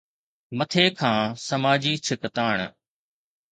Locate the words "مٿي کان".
0.57-1.21